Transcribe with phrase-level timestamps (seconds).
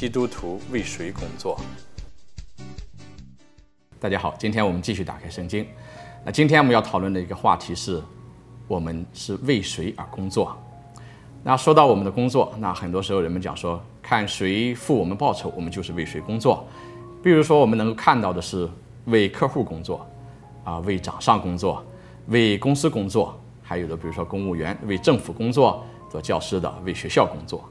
[0.00, 1.60] 基督徒为谁工作？
[4.00, 5.66] 大家好，今天我们继续打开圣经。
[6.24, 8.02] 那今天我们要讨论的一个话题是：
[8.66, 10.56] 我们是为谁而工作？
[11.42, 16.66] 那说到我们的工作，那很多时候人们讲说，看谁付我们报酬，我们就是为谁工作。
[17.22, 18.66] 比如说，我们能够看到的是
[19.04, 20.06] 为客户工作，
[20.64, 21.84] 啊，为掌上工作，
[22.28, 27.62] 为公司工作，还有的比如说公务员为政府工作，做教师的为学校工作。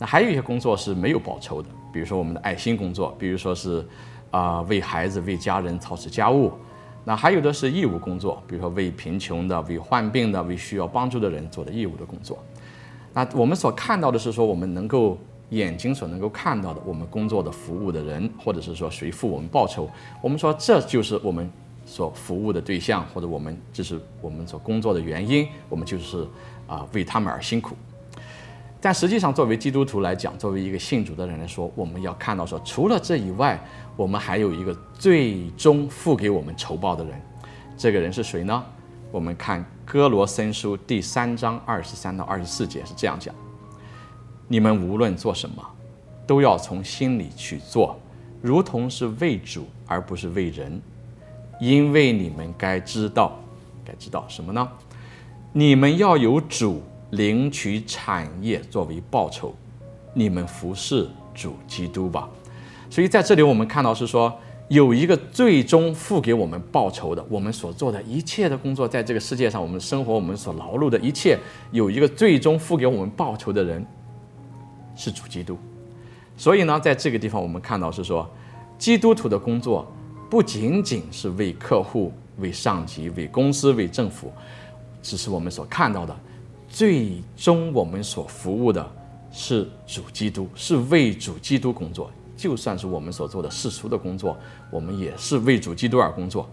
[0.00, 3.86] 那还有一些工作是没有报酬的，比如说我们的爱心工作，比如说是
[4.30, 6.50] 啊、为孩子、为家人操持家务。
[7.04, 12.38] 那还有的是义务工作，比如说为贫穷的、为患病的、为需要帮助的人做的义务的工作。
[13.12, 15.18] 那我们所看到的是说，我们能够
[15.50, 19.90] 眼睛所能够看到的，我们工作的服务的人，或者是说谁付我们报酬，
[20.22, 21.50] 我们说这就是我们
[21.84, 26.24] 所服务的对象，或者我们这是我们所工作的原因，我们就是
[26.66, 27.74] 啊为他们而辛苦。
[28.80, 33.62] 但实际上，作为基督徒来讲，作为一个信主的人来说，我们要看到说，除了这以外，
[33.94, 37.20] 我们还有一个最终付给我们酬报的人，
[37.76, 38.64] 这个人是谁呢？
[39.12, 43.34] 我们看歌罗森书第三章二十三到二十四节是这样讲：
[44.48, 45.62] 你们无论做什么，
[46.26, 48.00] 都要从心里去做，
[48.40, 50.80] 如同是为主而不是为人，
[51.60, 53.38] 因为你们该知道，
[53.84, 54.66] 该知道什么呢？
[55.52, 56.80] 你们要有主
[57.10, 59.54] 领取产业作为报酬，
[60.14, 62.28] 你们服侍主基督吧。
[62.88, 64.32] 所以在这里我们看到是说。
[64.70, 71.36] 有一个最终付给我们报酬的，我们所做的一切的工作，在这个世界上，我们生活，我们所劳碌的一切，
[71.72, 73.84] 有一个最终付给我们报酬的人，
[74.94, 75.58] 是主基督。
[76.36, 78.30] 所以呢，在这个地方，我们看到是说，
[78.78, 79.92] 基督徒的工作
[80.30, 84.32] 不仅仅是为客户、为上级、为公司、为政府，
[85.02, 86.16] 只是我们所看到的，
[86.70, 88.90] 最终我们所服务的
[89.30, 92.10] 是主基督，是为主基督工作。
[92.36, 94.34] 就算是我们所做的世俗的工作，
[94.70, 96.48] 我们也是为主基督而工作。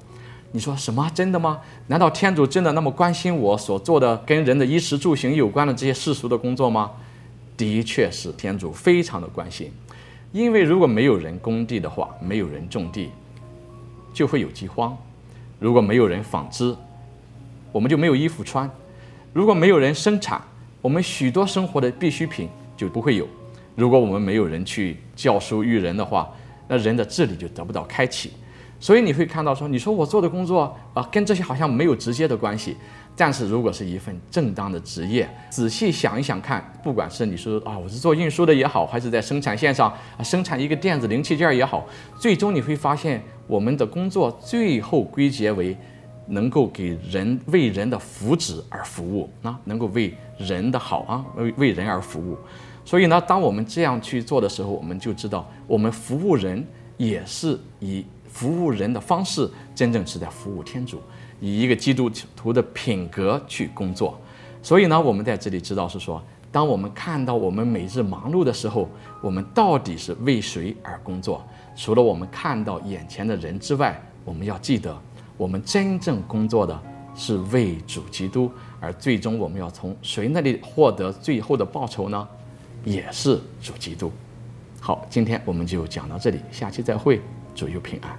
[0.51, 1.09] 你说什么？
[1.14, 1.61] 真的吗？
[1.87, 6.92] 难道天主真的那么关心我所做的跟人的衣食住行有关的这些世俗的工作吗？
[7.55, 9.71] 的确是，天主非常的关心。
[10.33, 13.11] 因为如果没有人耕地的话，没有人种地，
[14.13, 14.92] 就会有饥荒；
[15.58, 16.75] 如果没有人纺织，
[17.71, 18.69] 我们就没有衣服穿；
[19.37, 20.42] 如果没有人生产，
[20.81, 23.27] 我们许多生活的必需品就不会有。
[23.75, 26.27] 如果我们没有人去教书育人的话，
[26.67, 28.31] 那人的智力就得不到开启。
[28.80, 32.75] 所以你会看到说，你说我做的工作啊，跟这些好像没有直接的关系。
[33.15, 39.87] 但是如果是一份正当的职业，仔细想一想看，不管是你说啊，我是做运输的也好，还是在生产线上
[40.17, 41.86] 啊生产一个电子零器件也好，
[42.19, 45.77] 最终你会发现，我们的工作最后归结为
[46.27, 52.38] 能够给人为人的福祉而服务啊，能够为人的好啊，为为人而服务。
[52.86, 56.66] 所以呢，当我们这样去做的时候，我们就知道，我们服务人
[56.98, 61.02] 也是以服务人的方式，真正是在服务天主，
[61.39, 64.17] 以一个基督徒的品格去工作。
[64.61, 66.21] 所以呢，我们在这里知道是说，
[66.52, 68.89] 当我们看到我们每日忙碌的时候，
[69.21, 71.43] 我们到底是为谁而工作？
[71.76, 74.98] 除了我们看到眼前的人之外，我们要记得，
[75.37, 76.77] 我们真正工作的
[77.15, 82.27] 是为主基督，而最终我们要从谁那里获得最后的报酬呢？
[82.83, 84.11] 也是主基督。
[84.80, 87.21] 好，今天我们就讲到这里，下期再会，
[87.53, 88.17] 主佑平安。